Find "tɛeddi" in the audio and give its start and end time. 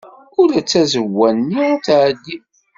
1.85-2.37